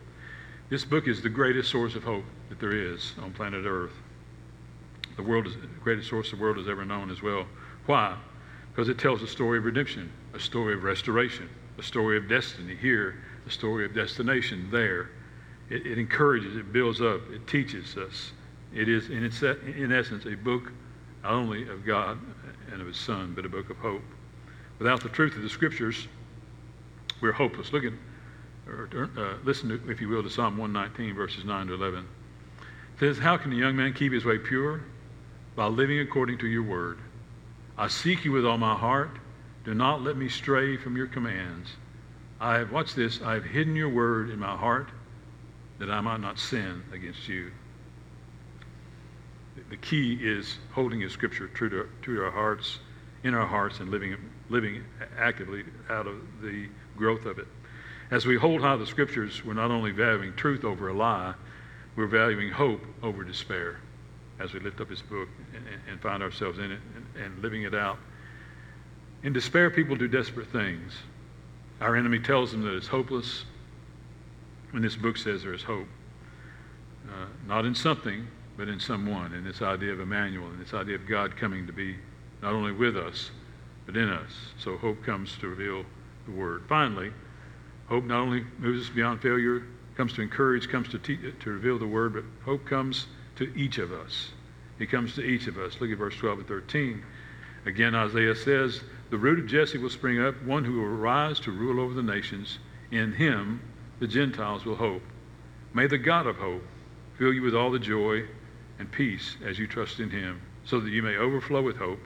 This 0.70 0.86
book 0.86 1.08
is 1.08 1.22
the 1.22 1.30
greatest 1.30 1.70
source 1.70 1.96
of 1.96 2.04
hope 2.04 2.24
that 2.50 2.60
there 2.60 2.72
is 2.72 3.14
on 3.22 3.32
planet 3.34 3.66
Earth. 3.66 3.94
The 5.18 5.24
world 5.24 5.46
is 5.46 5.56
the 5.56 5.68
greatest 5.84 6.10
source 6.10 6.32
the 6.32 6.38
world 6.38 6.58
has 6.58 6.68
ever 6.68 6.86
known 6.86 7.12
as 7.12 7.22
well. 7.22 7.46
Why? 7.86 8.18
Because 8.72 8.90
it 8.90 8.98
tells 8.98 9.22
a 9.22 9.28
story 9.28 9.60
of 9.60 9.66
redemption, 9.66 10.12
a 10.34 10.40
story 10.40 10.74
of 10.74 10.84
restoration, 10.84 11.50
a 11.78 11.84
story 11.84 12.18
of 12.18 12.28
destiny 12.28 12.76
here, 12.76 13.24
a 13.46 13.52
story 13.52 13.86
of 13.86 13.94
destination 13.94 14.70
there. 14.72 15.12
It, 15.70 15.86
it 15.86 15.98
encourages, 16.00 16.56
it 16.56 16.74
builds 16.74 17.02
up, 17.02 17.22
it 17.32 17.46
teaches 17.46 17.96
us. 17.98 18.32
It 18.74 18.90
is, 18.90 19.10
in, 19.10 19.24
its, 19.24 19.44
in 19.44 19.92
essence, 19.92 20.26
a 20.26 20.36
book 20.36 20.72
not 21.22 21.34
only 21.34 21.68
of 21.70 21.86
God 21.86 22.18
and 22.72 22.82
of 22.82 22.88
His 22.88 22.98
Son, 22.98 23.34
but 23.36 23.46
a 23.46 23.50
book 23.50 23.70
of 23.70 23.78
hope. 23.78 24.02
Without 24.80 25.04
the 25.04 25.10
truth 25.10 25.36
of 25.36 25.44
the 25.44 25.50
Scriptures, 25.50 26.08
we're 27.22 27.32
hopeless. 27.32 27.72
Look 27.72 27.86
at 27.86 27.94
or 28.68 29.10
uh, 29.18 29.34
listen, 29.44 29.70
to, 29.70 29.92
if 29.92 30.00
you 30.00 30.10
will, 30.10 30.24
to 30.24 30.30
Psalm 30.30 30.58
119, 30.58 31.16
verses 31.16 31.46
9 31.46 31.68
to 31.68 31.74
11. 31.74 32.00
It 32.00 33.00
says, 33.00 33.18
How 33.18 33.38
can 33.38 33.52
a 33.52 33.56
young 33.56 33.76
man 33.76 33.94
keep 33.94 34.14
his 34.14 34.26
way 34.26 34.38
pure? 34.38 34.82
By 35.56 35.68
living 35.68 36.00
according 36.00 36.40
to 36.40 36.48
your 36.48 36.64
word. 36.64 37.00
I 37.78 37.88
seek 37.88 38.24
you 38.26 38.32
with 38.32 38.46
all 38.46 38.58
my 38.58 38.76
heart. 38.76 39.12
Do 39.66 39.74
not 39.74 40.02
let 40.02 40.18
me 40.18 40.30
stray 40.30 40.78
from 40.78 40.96
your 40.96 41.08
commands. 41.08 41.70
I 42.40 42.58
have, 42.58 42.72
watch 42.72 42.94
this, 42.96 43.22
I 43.22 43.34
have 43.34 43.46
hidden 43.46 43.76
your 43.76 43.90
word 43.90 44.30
in 44.30 44.40
my 44.40 44.56
heart 44.56 44.90
that 45.80 45.90
I 45.90 46.02
might 46.02 46.20
not 46.20 46.40
sin 46.40 46.84
against 46.94 47.28
you. 47.28 47.52
The 49.70 49.78
key 49.78 50.20
is 50.22 50.58
holding 50.72 51.02
His 51.02 51.12
Scripture 51.12 51.48
true 51.48 51.70
to, 51.70 51.88
true 52.02 52.16
to 52.16 52.26
our 52.26 52.32
hearts, 52.32 52.80
in 53.24 53.34
our 53.34 53.46
hearts, 53.46 53.80
and 53.80 53.90
living, 53.90 54.16
living 54.50 54.84
actively 55.18 55.64
out 55.90 56.08
of 56.08 56.16
the 56.42 56.68
growth 56.98 57.26
of 57.26 57.40
it. 57.40 57.48
As 58.14 58.28
we 58.28 58.38
hold 58.38 58.62
high 58.62 58.76
the 58.76 58.86
scriptures, 58.86 59.44
we're 59.44 59.56
not 59.56 59.72
only 59.72 59.90
valuing 59.90 60.36
truth 60.36 60.64
over 60.64 60.90
a 60.90 60.94
lie, 60.94 61.34
we're 61.96 62.06
valuing 62.06 62.52
hope 62.52 62.86
over 63.02 63.24
despair 63.24 63.80
as 64.40 64.54
we 64.54 64.60
lift 64.60 64.80
up 64.80 64.90
this 64.90 65.02
book 65.02 65.28
and, 65.56 65.66
and 65.90 66.00
find 66.00 66.22
ourselves 66.22 66.60
in 66.60 66.72
it 66.72 66.80
and, 66.96 67.24
and 67.24 67.42
living 67.42 67.64
it 67.64 67.74
out. 67.74 67.98
In 69.24 69.34
despair, 69.34 69.72
people 69.72 69.96
do 69.96 70.08
desperate 70.08 70.46
things. 70.52 70.94
Our 71.82 71.96
enemy 71.96 72.20
tells 72.20 72.52
them 72.52 72.62
that 72.66 72.76
it's 72.76 72.86
hopeless 72.86 73.46
when 74.70 74.84
this 74.84 74.96
book 74.96 75.18
says 75.18 75.42
there 75.42 75.56
is 75.56 75.64
hope. 75.64 75.88
Uh, 77.10 77.26
not 77.48 77.66
in 77.66 77.74
something, 77.74 78.28
but 78.58 78.68
in 78.68 78.80
someone, 78.80 79.34
in 79.34 79.44
this 79.44 79.64
idea 79.64 79.92
of 79.92 80.00
Emmanuel 80.00 80.52
in 80.52 80.60
this 80.60 80.76
idea 80.76 80.94
of 80.98 81.08
God 81.08 81.36
coming 81.36 81.66
to 81.66 81.74
be 81.74 81.96
not 82.44 82.54
only 82.54 82.74
with 82.74 82.96
us, 82.96 83.32
but 83.88 83.98
in 83.98 84.08
us. 84.08 84.30
So 84.60 84.78
hope 84.78 85.04
comes 85.04 85.36
to 85.40 85.48
reveal 85.48 85.84
the 86.28 86.32
Word. 86.32 86.66
Finally, 86.70 87.12
Hope 87.88 88.06
not 88.06 88.20
only 88.20 88.44
moves 88.58 88.88
us 88.88 88.94
beyond 88.94 89.22
failure, 89.22 89.64
comes 89.96 90.14
to 90.14 90.22
encourage, 90.22 90.70
comes 90.70 90.90
to, 90.90 91.00
te- 91.00 91.32
to 91.32 91.50
reveal 91.50 91.78
the 91.78 91.88
word, 91.88 92.14
but 92.14 92.24
hope 92.46 92.66
comes 92.66 93.08
to 93.36 93.54
each 93.56 93.78
of 93.78 93.92
us. 93.92 94.32
It 94.80 94.88
comes 94.88 95.16
to 95.16 95.22
each 95.22 95.48
of 95.48 95.58
us. 95.58 95.80
Look 95.80 95.92
at 95.92 95.98
verse 95.98 96.16
12 96.16 96.40
and 96.40 96.48
13. 96.48 97.04
Again, 97.66 97.96
Isaiah 97.96 98.36
says, 98.36 98.82
The 99.10 99.18
root 99.18 99.40
of 99.40 99.48
Jesse 99.48 99.78
will 99.78 99.90
spring 99.90 100.22
up, 100.22 100.42
one 100.44 100.64
who 100.64 100.80
will 100.80 100.88
rise 100.88 101.40
to 101.42 101.52
rule 101.52 101.80
over 101.80 101.94
the 101.94 102.04
nations. 102.04 102.60
In 102.92 103.14
him 103.14 103.62
the 104.00 104.08
Gentiles 104.08 104.66
will 104.66 104.76
hope. 104.76 105.04
May 105.74 105.88
the 105.88 105.98
God 105.98 106.28
of 106.28 106.38
hope 106.38 106.64
fill 107.18 107.34
you 107.34 107.42
with 107.42 107.56
all 107.56 107.72
the 107.72 107.80
joy 107.80 108.26
and 108.80 108.92
peace 108.92 109.38
as 109.46 109.58
you 109.60 109.68
trust 109.68 110.00
in 110.00 110.10
him, 110.10 110.42
so 110.66 110.80
that 110.80 110.90
you 110.90 111.02
may 111.02 111.16
overflow 111.16 111.62
with 111.62 111.78
hope 111.78 112.00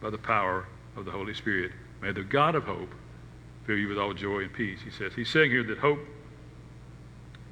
by 0.00 0.10
the 0.10 0.18
power 0.18 0.66
of 0.96 1.04
the 1.04 1.10
Holy 1.10 1.34
Spirit. 1.34 1.72
May 2.00 2.12
the 2.12 2.22
God 2.22 2.54
of 2.54 2.64
hope 2.64 2.94
fill 3.66 3.76
you 3.76 3.88
with 3.88 3.98
all 3.98 4.12
joy 4.12 4.40
and 4.40 4.52
peace, 4.52 4.80
he 4.84 4.90
says. 4.90 5.12
He's 5.14 5.28
saying 5.28 5.50
here 5.50 5.62
that 5.64 5.78
hope 5.78 6.00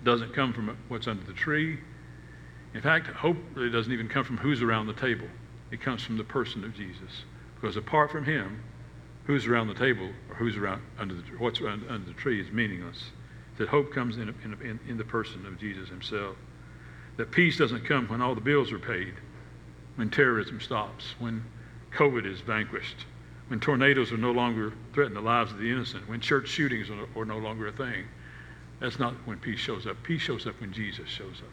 doesn't 0.04 0.34
come 0.34 0.52
from 0.52 0.76
what's 0.88 1.06
under 1.06 1.24
the 1.24 1.32
tree. 1.32 1.78
In 2.74 2.80
fact, 2.80 3.08
hope 3.08 3.36
really 3.54 3.70
doesn't 3.70 3.92
even 3.92 4.08
come 4.08 4.24
from 4.24 4.38
who's 4.38 4.62
around 4.62 4.86
the 4.86 4.94
table. 4.94 5.26
It 5.70 5.80
comes 5.80 6.02
from 6.02 6.16
the 6.16 6.24
person 6.24 6.64
of 6.64 6.74
Jesus. 6.74 7.24
Because 7.54 7.76
apart 7.76 8.10
from 8.10 8.24
him, 8.24 8.62
who's 9.24 9.46
around 9.46 9.68
the 9.68 9.74
table 9.74 10.08
or 10.28 10.34
who's 10.36 10.56
around 10.56 10.82
under 10.98 11.14
the 11.14 11.22
what's 11.38 11.60
under, 11.60 11.88
under 11.88 12.06
the 12.06 12.14
tree 12.14 12.40
is 12.40 12.50
meaningless. 12.50 13.10
That 13.58 13.68
hope 13.68 13.92
comes 13.92 14.16
in, 14.16 14.34
in, 14.42 14.80
in 14.88 14.96
the 14.96 15.04
person 15.04 15.44
of 15.46 15.58
Jesus 15.58 15.88
himself. 15.88 16.36
That 17.16 17.30
peace 17.30 17.58
doesn't 17.58 17.84
come 17.84 18.08
when 18.08 18.22
all 18.22 18.34
the 18.34 18.40
bills 18.40 18.72
are 18.72 18.78
paid, 18.78 19.14
when 19.96 20.08
terrorism 20.08 20.60
stops, 20.60 21.14
when 21.18 21.44
COVID 21.92 22.24
is 22.24 22.40
vanquished, 22.40 23.04
when 23.50 23.58
tornadoes 23.58 24.12
are 24.12 24.16
no 24.16 24.30
longer 24.30 24.72
threaten 24.92 25.12
the 25.12 25.20
lives 25.20 25.50
of 25.50 25.58
the 25.58 25.68
innocent, 25.68 26.08
when 26.08 26.20
church 26.20 26.46
shootings 26.46 26.88
are, 26.88 27.20
are 27.20 27.24
no 27.24 27.38
longer 27.38 27.66
a 27.66 27.72
thing. 27.72 28.06
That's 28.78 29.00
not 29.00 29.14
when 29.24 29.38
peace 29.38 29.58
shows 29.58 29.88
up. 29.88 30.00
Peace 30.04 30.22
shows 30.22 30.46
up 30.46 30.60
when 30.60 30.72
Jesus 30.72 31.08
shows 31.08 31.42
up. 31.42 31.50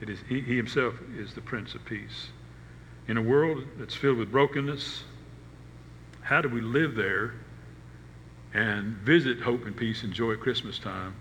It 0.00 0.10
is 0.10 0.18
he, 0.28 0.40
he 0.40 0.56
himself 0.56 0.94
is 1.16 1.32
the 1.32 1.42
Prince 1.42 1.76
of 1.76 1.84
Peace. 1.84 2.30
In 3.06 3.16
a 3.16 3.22
world 3.22 3.62
that's 3.78 3.94
filled 3.94 4.18
with 4.18 4.32
brokenness, 4.32 5.04
how 6.22 6.40
do 6.40 6.48
we 6.48 6.60
live 6.60 6.96
there 6.96 7.34
and 8.52 8.96
visit 8.96 9.40
hope 9.40 9.66
and 9.66 9.76
peace 9.76 10.02
and 10.02 10.12
joy 10.12 10.32
at 10.32 10.40
Christmas 10.40 10.80
time 10.80 11.14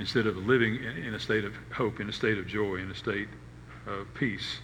instead 0.00 0.26
of 0.26 0.36
living 0.38 0.74
in 0.74 1.14
a 1.14 1.20
state 1.20 1.44
of 1.44 1.54
hope, 1.72 2.00
in 2.00 2.08
a 2.08 2.12
state 2.12 2.36
of 2.36 2.48
joy, 2.48 2.78
in 2.78 2.90
a 2.90 2.96
state 2.96 3.28
of 3.86 4.12
peace? 4.14 4.58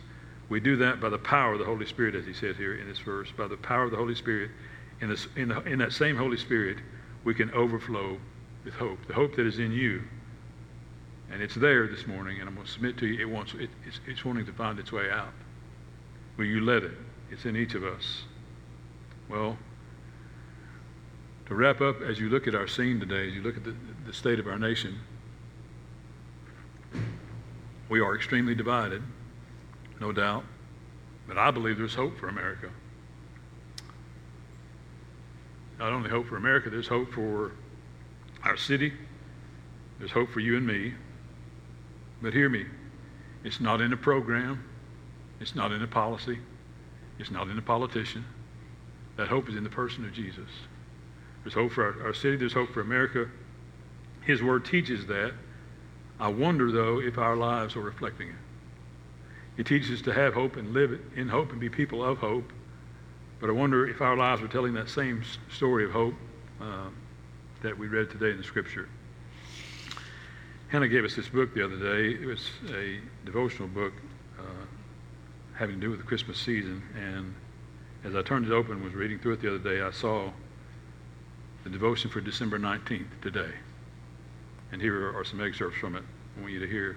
We 0.48 0.60
do 0.60 0.76
that 0.76 1.00
by 1.00 1.08
the 1.08 1.18
power 1.18 1.54
of 1.54 1.58
the 1.58 1.64
Holy 1.64 1.86
Spirit, 1.86 2.14
as 2.14 2.26
he 2.26 2.32
said 2.32 2.56
here 2.56 2.74
in 2.74 2.86
this 2.86 2.98
verse. 2.98 3.30
By 3.36 3.48
the 3.48 3.56
power 3.56 3.84
of 3.84 3.90
the 3.90 3.96
Holy 3.96 4.14
Spirit, 4.14 4.50
in, 5.00 5.08
this, 5.08 5.26
in, 5.36 5.48
the, 5.48 5.62
in 5.62 5.78
that 5.78 5.92
same 5.92 6.16
Holy 6.16 6.36
Spirit, 6.36 6.78
we 7.24 7.34
can 7.34 7.50
overflow 7.52 8.18
with 8.64 8.74
hope, 8.74 8.98
the 9.06 9.14
hope 9.14 9.36
that 9.36 9.46
is 9.46 9.58
in 9.58 9.72
you. 9.72 10.02
And 11.32 11.42
it's 11.42 11.54
there 11.54 11.88
this 11.88 12.06
morning, 12.06 12.40
and 12.40 12.48
I'm 12.48 12.54
going 12.54 12.66
to 12.66 12.72
submit 12.72 12.98
to 12.98 13.06
you, 13.06 13.20
it 13.20 13.30
wants, 13.30 13.54
it, 13.54 13.70
it's, 13.86 14.00
it's 14.06 14.24
wanting 14.24 14.46
to 14.46 14.52
find 14.52 14.78
its 14.78 14.92
way 14.92 15.10
out. 15.10 15.32
Will 16.36 16.44
you 16.44 16.60
let 16.60 16.82
it? 16.82 16.92
It's 17.30 17.44
in 17.46 17.56
each 17.56 17.74
of 17.74 17.84
us. 17.84 18.24
Well, 19.28 19.56
to 21.46 21.54
wrap 21.54 21.80
up, 21.80 22.02
as 22.02 22.20
you 22.20 22.28
look 22.28 22.46
at 22.46 22.54
our 22.54 22.66
scene 22.66 23.00
today, 23.00 23.28
as 23.28 23.34
you 23.34 23.42
look 23.42 23.56
at 23.56 23.64
the, 23.64 23.74
the 24.06 24.12
state 24.12 24.38
of 24.38 24.46
our 24.46 24.58
nation, 24.58 24.98
we 27.88 28.00
are 28.00 28.14
extremely 28.14 28.54
divided, 28.54 29.02
no 30.00 30.12
doubt, 30.12 30.44
but 31.26 31.38
I 31.38 31.50
believe 31.50 31.78
there's 31.78 31.94
hope 31.94 32.18
for 32.18 32.28
America. 32.28 32.70
Not 35.78 35.92
only 35.92 36.10
hope 36.10 36.26
for 36.26 36.36
America, 36.36 36.70
there's 36.70 36.88
hope 36.88 37.12
for 37.12 37.52
our 38.42 38.56
city, 38.56 38.92
there's 39.98 40.12
hope 40.12 40.30
for 40.30 40.40
you 40.40 40.56
and 40.56 40.66
me. 40.66 40.94
But 42.22 42.32
hear 42.32 42.48
me, 42.48 42.66
it's 43.42 43.60
not 43.60 43.80
in 43.80 43.92
a 43.92 43.96
program, 43.96 44.64
it's 45.40 45.54
not 45.54 45.72
in 45.72 45.82
a 45.82 45.86
policy, 45.86 46.38
it's 47.18 47.30
not 47.30 47.48
in 47.48 47.58
a 47.58 47.62
politician. 47.62 48.24
That 49.16 49.28
hope 49.28 49.48
is 49.48 49.56
in 49.56 49.64
the 49.64 49.70
person 49.70 50.04
of 50.04 50.12
Jesus. 50.12 50.48
There's 51.42 51.54
hope 51.54 51.72
for 51.72 51.84
our, 51.84 52.06
our 52.06 52.14
city, 52.14 52.36
there's 52.36 52.52
hope 52.52 52.70
for 52.70 52.80
America. 52.80 53.28
His 54.22 54.42
word 54.42 54.64
teaches 54.64 55.06
that. 55.06 55.32
I 56.18 56.28
wonder, 56.28 56.72
though, 56.72 57.00
if 57.00 57.18
our 57.18 57.36
lives 57.36 57.76
are 57.76 57.80
reflecting 57.80 58.28
it. 58.28 58.34
He 59.56 59.62
teaches 59.62 59.90
us 59.90 60.02
to 60.02 60.12
have 60.12 60.34
hope 60.34 60.56
and 60.56 60.72
live 60.72 61.00
in 61.14 61.28
hope 61.28 61.52
and 61.52 61.60
be 61.60 61.68
people 61.68 62.04
of 62.04 62.18
hope. 62.18 62.52
But 63.40 63.50
I 63.50 63.52
wonder 63.52 63.86
if 63.86 64.00
our 64.00 64.16
lives 64.16 64.42
are 64.42 64.48
telling 64.48 64.74
that 64.74 64.88
same 64.88 65.22
story 65.52 65.84
of 65.84 65.92
hope 65.92 66.14
uh, 66.60 66.88
that 67.62 67.76
we 67.76 67.86
read 67.86 68.10
today 68.10 68.30
in 68.30 68.36
the 68.36 68.44
scripture. 68.44 68.88
Hannah 70.68 70.88
gave 70.88 71.04
us 71.04 71.14
this 71.14 71.28
book 71.28 71.54
the 71.54 71.64
other 71.64 71.76
day. 71.76 72.20
It 72.20 72.26
was 72.26 72.50
a 72.70 72.98
devotional 73.24 73.68
book 73.68 73.92
uh, 74.38 74.66
having 75.54 75.76
to 75.76 75.80
do 75.80 75.90
with 75.90 76.00
the 76.00 76.06
Christmas 76.06 76.38
season. 76.38 76.82
And 76.98 77.34
as 78.02 78.16
I 78.16 78.22
turned 78.22 78.46
it 78.46 78.52
open 78.52 78.72
and 78.72 78.84
was 78.84 78.94
reading 78.94 79.18
through 79.18 79.34
it 79.34 79.42
the 79.42 79.54
other 79.54 79.58
day, 79.58 79.82
I 79.82 79.90
saw 79.92 80.30
the 81.62 81.70
devotion 81.70 82.10
for 82.10 82.20
December 82.20 82.58
19th 82.58 83.06
today. 83.22 83.52
And 84.72 84.82
here 84.82 85.16
are 85.16 85.24
some 85.24 85.40
excerpts 85.40 85.78
from 85.78 85.94
it 85.94 86.02
I 86.36 86.40
want 86.40 86.52
you 86.52 86.60
to 86.60 86.66
hear. 86.66 86.96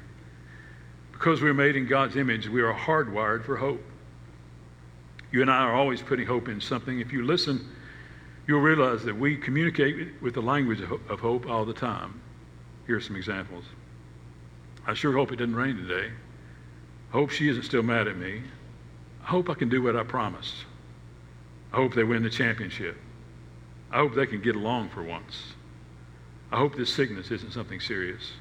Because 1.17 1.41
we 1.41 1.49
are 1.49 1.53
made 1.53 1.75
in 1.75 1.87
God's 1.87 2.15
image, 2.15 2.47
we 2.47 2.61
are 2.61 2.71
hardwired 2.71 3.43
for 3.43 3.57
hope. 3.57 3.83
You 5.31 5.41
and 5.41 5.49
I 5.49 5.63
are 5.63 5.73
always 5.73 5.99
putting 5.99 6.27
hope 6.27 6.47
in 6.47 6.61
something. 6.61 6.99
If 6.99 7.11
you 7.11 7.25
listen, 7.25 7.67
you'll 8.47 8.61
realize 8.61 9.03
that 9.03 9.17
we 9.17 9.35
communicate 9.35 10.21
with 10.21 10.35
the 10.35 10.43
language 10.43 10.79
of 10.79 11.19
hope 11.19 11.49
all 11.49 11.65
the 11.65 11.73
time. 11.73 12.21
Here 12.85 12.97
are 12.97 13.01
some 13.01 13.15
examples. 13.15 13.65
I 14.85 14.93
sure 14.93 15.11
hope 15.11 15.31
it 15.31 15.37
doesn't 15.37 15.55
rain 15.55 15.75
today. 15.75 16.11
I 17.09 17.13
hope 17.13 17.31
she 17.31 17.49
isn't 17.49 17.63
still 17.63 17.83
mad 17.83 18.07
at 18.07 18.15
me. 18.15 18.43
I 19.23 19.25
hope 19.25 19.49
I 19.49 19.55
can 19.55 19.69
do 19.69 19.81
what 19.81 19.95
I 19.95 20.03
promised. 20.03 20.53
I 21.73 21.77
hope 21.77 21.95
they 21.95 22.03
win 22.03 22.21
the 22.21 22.29
championship. 22.29 22.95
I 23.91 23.97
hope 23.97 24.13
they 24.13 24.27
can 24.27 24.41
get 24.41 24.55
along 24.55 24.89
for 24.89 25.01
once. 25.01 25.53
I 26.51 26.57
hope 26.57 26.75
this 26.75 26.93
sickness 26.93 27.31
isn't 27.31 27.53
something 27.53 27.79
serious. 27.79 28.33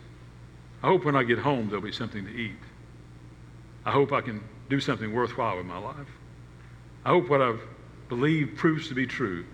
I 0.82 0.88
hope 0.88 1.04
when 1.04 1.16
I 1.16 1.22
get 1.22 1.38
home 1.38 1.68
there'll 1.68 1.82
be 1.82 1.92
something 1.92 2.24
to 2.24 2.30
eat. 2.30 2.58
I 3.84 3.92
hope 3.92 4.12
I 4.12 4.20
can 4.20 4.42
do 4.68 4.80
something 4.80 5.12
worthwhile 5.12 5.56
with 5.56 5.66
my 5.66 5.78
life. 5.78 6.08
I 7.04 7.10
hope 7.10 7.28
what 7.28 7.40
I've 7.40 7.62
believed 8.08 8.56
proves 8.56 8.88
to 8.88 8.94
be 8.94 9.06
true. 9.06 9.44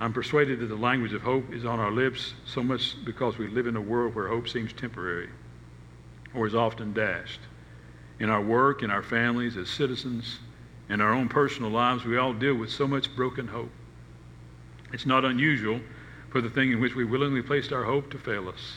I'm 0.00 0.12
persuaded 0.12 0.58
that 0.60 0.66
the 0.66 0.74
language 0.74 1.12
of 1.12 1.22
hope 1.22 1.52
is 1.52 1.64
on 1.64 1.78
our 1.78 1.92
lips 1.92 2.34
so 2.44 2.62
much 2.62 2.96
because 3.04 3.38
we 3.38 3.46
live 3.48 3.66
in 3.66 3.76
a 3.76 3.80
world 3.80 4.14
where 4.14 4.28
hope 4.28 4.48
seems 4.48 4.72
temporary 4.72 5.30
or 6.34 6.46
is 6.46 6.54
often 6.54 6.92
dashed. 6.92 7.40
In 8.18 8.28
our 8.28 8.42
work, 8.42 8.82
in 8.82 8.90
our 8.90 9.02
families, 9.02 9.56
as 9.56 9.68
citizens, 9.68 10.40
in 10.88 11.00
our 11.00 11.12
own 11.12 11.28
personal 11.28 11.70
lives, 11.70 12.04
we 12.04 12.16
all 12.16 12.32
deal 12.32 12.54
with 12.54 12.70
so 12.70 12.86
much 12.86 13.14
broken 13.14 13.46
hope. 13.46 13.70
It's 14.92 15.06
not 15.06 15.24
unusual 15.24 15.80
for 16.30 16.40
the 16.40 16.50
thing 16.50 16.72
in 16.72 16.80
which 16.80 16.94
we 16.94 17.04
willingly 17.04 17.42
placed 17.42 17.72
our 17.72 17.84
hope 17.84 18.10
to 18.10 18.18
fail 18.18 18.48
us. 18.48 18.74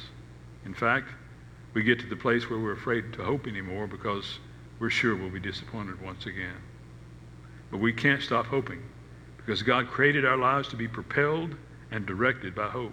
In 0.68 0.74
fact, 0.74 1.12
we 1.74 1.82
get 1.82 1.98
to 2.02 2.08
the 2.08 2.18
place 2.18 2.50
where 2.50 2.60
we're 2.60 2.74
afraid 2.74 3.14
to 3.14 3.24
hope 3.24 3.48
anymore 3.48 3.88
because 3.88 4.40
we're 4.80 4.90
sure 4.90 5.16
we'll 5.16 5.30
be 5.30 5.40
disappointed 5.40 6.02
once 6.02 6.26
again. 6.26 6.58
But 7.72 7.78
we 7.78 7.94
can't 7.94 8.22
stop 8.22 8.48
hoping 8.48 8.84
because 9.38 9.64
God 9.64 9.88
created 9.88 10.26
our 10.26 10.36
lives 10.36 10.68
to 10.68 10.76
be 10.76 10.90
propelled 10.90 11.56
and 11.90 12.06
directed 12.06 12.54
by 12.54 12.68
hope. 12.68 12.92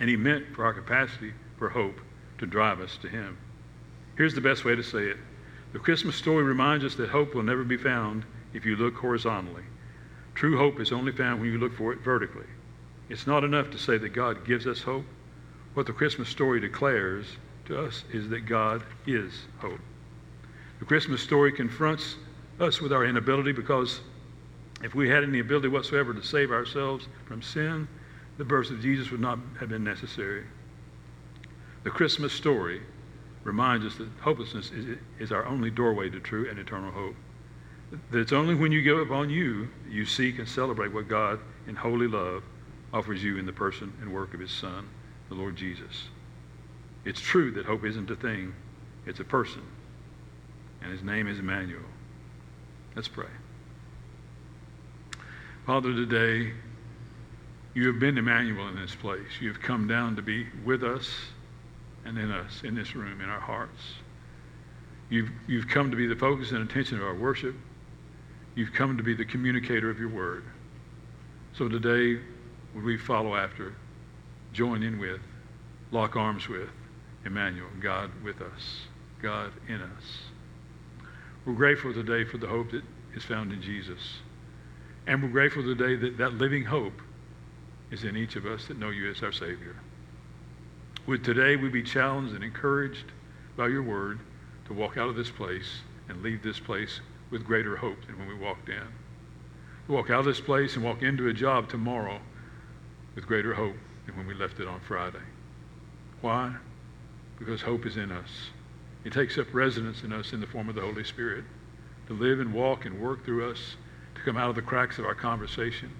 And 0.00 0.10
He 0.10 0.16
meant 0.16 0.52
for 0.52 0.64
our 0.64 0.74
capacity 0.74 1.32
for 1.58 1.68
hope 1.68 2.00
to 2.38 2.46
drive 2.46 2.80
us 2.80 2.98
to 3.02 3.08
Him. 3.08 3.38
Here's 4.16 4.34
the 4.34 4.40
best 4.40 4.64
way 4.64 4.74
to 4.74 4.82
say 4.82 5.04
it 5.04 5.18
the 5.72 5.78
Christmas 5.78 6.16
story 6.16 6.42
reminds 6.42 6.84
us 6.84 6.96
that 6.96 7.10
hope 7.10 7.36
will 7.36 7.44
never 7.44 7.62
be 7.62 7.76
found 7.76 8.24
if 8.52 8.66
you 8.66 8.74
look 8.74 8.96
horizontally. 8.96 9.64
True 10.34 10.58
hope 10.58 10.80
is 10.80 10.90
only 10.90 11.12
found 11.12 11.40
when 11.40 11.52
you 11.52 11.58
look 11.58 11.76
for 11.76 11.92
it 11.92 12.00
vertically. 12.00 12.48
It's 13.08 13.28
not 13.28 13.44
enough 13.44 13.70
to 13.70 13.78
say 13.78 13.96
that 13.98 14.08
God 14.08 14.44
gives 14.44 14.66
us 14.66 14.82
hope. 14.82 15.04
What 15.74 15.86
the 15.86 15.92
Christmas 15.92 16.28
story 16.28 16.60
declares 16.60 17.26
to 17.66 17.80
us 17.84 18.04
is 18.12 18.28
that 18.30 18.46
God 18.46 18.82
is 19.06 19.32
hope. 19.58 19.80
The 20.78 20.84
Christmas 20.84 21.20
story 21.20 21.52
confronts 21.52 22.16
us 22.60 22.80
with 22.80 22.92
our 22.92 23.04
inability 23.04 23.52
because 23.52 24.00
if 24.82 24.94
we 24.94 25.08
had 25.08 25.22
any 25.24 25.40
ability 25.40 25.68
whatsoever 25.68 26.14
to 26.14 26.22
save 26.22 26.50
ourselves 26.50 27.08
from 27.26 27.42
sin, 27.42 27.88
the 28.38 28.44
birth 28.44 28.70
of 28.70 28.80
Jesus 28.80 29.10
would 29.10 29.20
not 29.20 29.38
have 29.58 29.68
been 29.68 29.84
necessary. 29.84 30.44
The 31.84 31.90
Christmas 31.90 32.32
story 32.32 32.82
reminds 33.44 33.84
us 33.86 33.96
that 33.96 34.08
hopelessness 34.20 34.70
is, 34.70 34.98
is 35.18 35.32
our 35.32 35.46
only 35.46 35.70
doorway 35.70 36.10
to 36.10 36.20
true 36.20 36.48
and 36.48 36.58
eternal 36.58 36.92
hope 36.92 37.14
that 38.10 38.18
it's 38.18 38.32
only 38.32 38.54
when 38.54 38.72
you 38.72 38.82
give 38.82 38.98
up 38.98 39.10
on 39.10 39.30
you 39.30 39.68
you 39.88 40.04
seek 40.04 40.38
and 40.38 40.48
celebrate 40.48 40.92
what 40.92 41.08
God, 41.08 41.40
in 41.66 41.74
holy 41.74 42.06
love, 42.06 42.42
offers 42.92 43.22
you 43.22 43.38
in 43.38 43.46
the 43.46 43.52
person 43.52 43.92
and 44.00 44.12
work 44.12 44.34
of 44.34 44.40
His 44.40 44.50
Son, 44.50 44.88
the 45.28 45.34
Lord 45.34 45.56
Jesus. 45.56 46.08
It's 47.04 47.20
true 47.20 47.50
that 47.52 47.66
hope 47.66 47.84
isn't 47.84 48.10
a 48.10 48.16
thing, 48.16 48.54
it's 49.06 49.20
a 49.20 49.24
person. 49.24 49.62
And 50.82 50.92
His 50.92 51.02
name 51.02 51.26
is 51.26 51.38
Emmanuel. 51.38 51.82
Let's 52.94 53.08
pray. 53.08 53.26
Father, 55.66 55.92
today 55.92 56.52
you 57.74 57.86
have 57.86 58.00
been 58.00 58.18
Emmanuel 58.18 58.68
in 58.68 58.76
this 58.76 58.94
place. 58.94 59.28
You 59.40 59.48
have 59.48 59.60
come 59.60 59.86
down 59.86 60.16
to 60.16 60.22
be 60.22 60.46
with 60.64 60.82
us 60.82 61.08
and 62.04 62.18
in 62.18 62.30
us, 62.30 62.62
in 62.64 62.74
this 62.74 62.96
room, 62.96 63.20
in 63.20 63.28
our 63.28 63.40
hearts. 63.40 63.80
You've, 65.10 65.30
you've 65.46 65.68
come 65.68 65.90
to 65.90 65.96
be 65.96 66.06
the 66.06 66.16
focus 66.16 66.50
and 66.52 66.68
attention 66.68 66.98
of 66.98 67.04
our 67.04 67.14
worship. 67.14 67.54
You've 68.54 68.72
come 68.72 68.96
to 68.96 69.02
be 69.02 69.14
the 69.14 69.24
communicator 69.24 69.90
of 69.90 69.98
your 69.98 70.08
word. 70.08 70.44
So 71.52 71.68
today, 71.68 72.20
would 72.74 72.84
we 72.84 72.96
follow 72.96 73.36
after, 73.36 73.74
join 74.58 74.82
in 74.82 74.98
with, 74.98 75.20
lock 75.92 76.16
arms 76.16 76.48
with 76.48 76.68
Emmanuel, 77.24 77.68
God 77.80 78.10
with 78.24 78.40
us, 78.40 78.80
God 79.22 79.52
in 79.68 79.80
us. 79.80 80.02
We're 81.46 81.52
grateful 81.52 81.94
today 81.94 82.24
for 82.24 82.38
the 82.38 82.48
hope 82.48 82.72
that 82.72 82.82
is 83.14 83.22
found 83.22 83.52
in 83.52 83.62
Jesus. 83.62 84.00
And 85.06 85.22
we're 85.22 85.28
grateful 85.28 85.62
today 85.62 85.94
that 85.94 86.18
that 86.18 86.34
living 86.34 86.64
hope 86.64 87.00
is 87.92 88.02
in 88.02 88.16
each 88.16 88.34
of 88.34 88.46
us 88.46 88.66
that 88.66 88.80
know 88.80 88.90
you 88.90 89.08
as 89.08 89.22
our 89.22 89.30
Savior. 89.30 89.76
Would 91.06 91.22
today 91.22 91.54
we 91.54 91.68
be 91.68 91.84
challenged 91.84 92.34
and 92.34 92.42
encouraged 92.42 93.12
by 93.56 93.68
your 93.68 93.84
word 93.84 94.18
to 94.66 94.72
walk 94.72 94.96
out 94.96 95.08
of 95.08 95.14
this 95.14 95.30
place 95.30 95.82
and 96.08 96.20
leave 96.20 96.42
this 96.42 96.58
place 96.58 97.00
with 97.30 97.44
greater 97.44 97.76
hope 97.76 98.04
than 98.08 98.18
when 98.18 98.26
we 98.26 98.34
walked 98.34 98.68
in. 98.68 98.88
Walk 99.86 100.10
out 100.10 100.20
of 100.20 100.26
this 100.26 100.40
place 100.40 100.74
and 100.74 100.84
walk 100.84 101.02
into 101.02 101.28
a 101.28 101.32
job 101.32 101.68
tomorrow 101.68 102.18
with 103.14 103.24
greater 103.24 103.54
hope 103.54 103.76
than 104.08 104.16
when 104.16 104.26
we 104.26 104.34
left 104.34 104.58
it 104.58 104.66
on 104.66 104.80
Friday. 104.80 105.18
Why? 106.22 106.54
Because 107.38 107.60
hope 107.60 107.86
is 107.86 107.96
in 107.96 108.10
us. 108.10 108.30
It 109.04 109.12
takes 109.12 109.38
up 109.38 109.46
residence 109.52 110.02
in 110.02 110.12
us 110.12 110.32
in 110.32 110.40
the 110.40 110.46
form 110.46 110.68
of 110.68 110.74
the 110.74 110.80
Holy 110.80 111.04
Spirit 111.04 111.44
to 112.08 112.14
live 112.14 112.40
and 112.40 112.52
walk 112.52 112.86
and 112.86 112.98
work 112.98 113.24
through 113.24 113.50
us, 113.50 113.76
to 114.14 114.22
come 114.22 114.38
out 114.38 114.48
of 114.48 114.56
the 114.56 114.62
cracks 114.62 114.98
of 114.98 115.04
our 115.04 115.14
conversation, 115.14 115.90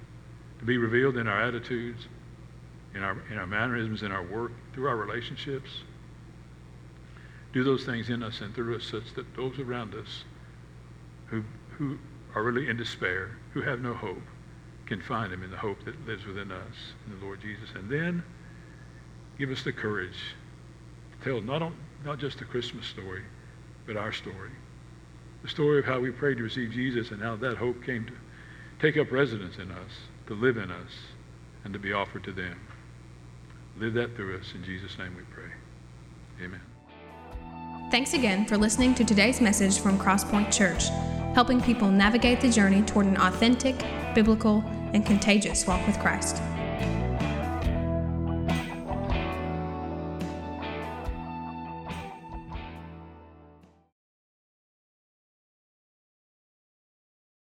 to 0.59 0.65
be 0.65 0.79
revealed 0.79 1.19
in 1.19 1.29
our 1.29 1.41
attitudes, 1.41 2.09
in 2.95 3.03
our, 3.03 3.23
in 3.31 3.37
our 3.37 3.47
mannerisms, 3.47 4.03
in 4.03 4.11
our 4.11 4.25
work, 4.25 4.53
through 4.73 4.89
our 4.89 4.97
relationships. 4.97 5.71
Do 7.53 7.63
those 7.63 7.85
things 7.85 8.09
in 8.09 8.23
us 8.23 8.41
and 8.41 8.55
through 8.55 8.77
us 8.77 8.85
such 8.85 9.15
that 9.15 9.37
those 9.37 9.59
around 9.59 9.95
us 9.95 10.25
who, 11.27 11.45
who 11.77 11.99
are 12.35 12.43
really 12.43 12.69
in 12.69 12.79
despair, 12.79 13.37
who 13.53 13.61
have 13.61 13.81
no 13.81 13.93
hope, 13.93 14.23
can 14.89 15.03
find 15.03 15.33
him 15.33 15.43
in 15.43 15.51
the 15.51 15.57
hope 15.57 15.85
that 15.85 16.07
lives 16.07 16.27
within 16.27 16.51
us, 16.51 16.75
in 17.07 17.19
the 17.19 17.25
Lord 17.25 17.41
Jesus. 17.41 17.69
And 17.75 17.91
then 17.91 18.25
give 19.39 19.51
us 19.51 19.63
the 19.63 19.73
courage 19.73 20.19
to 21.13 21.31
tell 21.31 21.41
not, 21.43 21.63
on, 21.63 21.77
not 22.05 22.19
just 22.19 22.39
the 22.39 22.47
Christmas 22.47 22.87
story, 22.87 23.23
but 23.87 23.97
our 23.97 24.13
story. 24.13 24.51
The 25.43 25.49
story 25.49 25.79
of 25.79 25.85
how 25.85 26.01
we 26.01 26.11
prayed 26.11 26.39
to 26.39 26.43
receive 26.43 26.73
Jesus 26.73 27.11
and 27.11 27.23
how 27.23 27.37
that 27.37 27.59
hope 27.59 27.85
came 27.85 28.07
to 28.07 28.13
take 28.81 28.97
up 28.97 29.13
residence 29.13 29.59
in 29.59 29.71
us, 29.71 29.91
to 30.27 30.35
live 30.35 30.57
in 30.57 30.71
us, 30.71 30.91
and 31.65 31.73
to 31.75 31.79
be 31.79 31.93
offered 31.93 32.25
to 32.25 32.33
them. 32.33 32.59
Live 33.79 33.95
that 33.95 34.17
through 34.17 34.39
us. 34.39 34.53
In 34.55 34.65
Jesus' 34.65 34.97
name 34.99 35.15
we 35.17 35.23
pray. 35.35 35.51
Amen. 36.43 36.61
Thanks 37.91 38.15
again 38.15 38.47
for 38.47 38.57
listening 38.57 38.95
to 38.95 39.05
today's 39.05 39.41
message 39.41 39.81
from 39.81 39.99
Crosspoint 39.99 40.53
Church, 40.53 40.89
helping 41.35 41.61
people 41.61 41.91
navigate 41.91 42.41
the 42.41 42.51
journey 42.51 42.83
toward 42.83 43.07
an 43.07 43.17
authentic, 43.19 43.77
biblical, 44.15 44.65
and 44.93 45.05
contagious 45.05 45.67
walk 45.67 45.87
with 45.87 45.99
Christ. 45.99 46.41